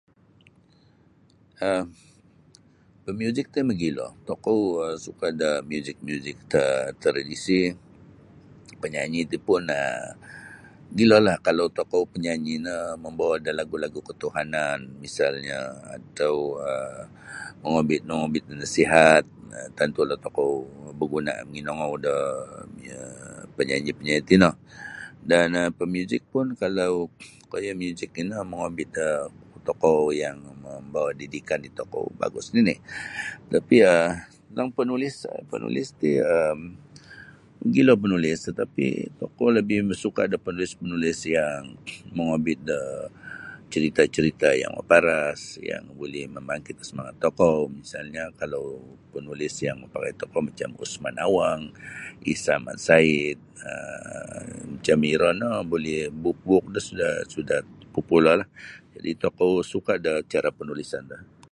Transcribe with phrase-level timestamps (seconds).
[1.65, 1.85] um
[3.05, 7.61] Pamuzik ti mogilo tokou um suka da muzik-muzik tra-tradisi
[8.81, 15.61] panyanyi ti pun um mogilo lah kalau tokou panyanyi no mambawa da lagu-lagu ketuhanan misalnyo
[15.69, 16.35] um atau
[16.69, 17.01] um
[17.63, 19.23] mongobit-ngobit da nasihat
[19.57, 20.51] um tantulah tokou
[20.99, 22.15] baguna manginongou da
[22.85, 22.99] iyo
[23.57, 24.49] panyanyi-panyanyi tino
[25.29, 26.93] dan um pamuzik pun kalau
[27.51, 29.07] koyo muzik tino mongobit da
[29.67, 32.73] tokou yang membawa didikan di tokou bagus nini
[33.53, 33.75] tapi
[34.63, 35.15] um panulis
[35.53, 36.59] panulis ti um
[37.61, 38.85] mogilo panulis tetapi
[39.21, 41.63] tokou labih ma suka da panulis-panulis yang
[42.17, 42.79] mongobit da
[43.69, 48.65] cerita-cerita yang maparas yang buli mambangkit semangat tokou misalnyo kalau
[49.13, 51.63] panulis yang mapakai tokou macam Osman Awang,
[52.25, 57.57] Isa Mat Said um macam iro no buli buuk-buuknyo suda suda
[57.93, 58.49] popularlah
[58.91, 61.41] jadi tokou suka da cara panulisan do.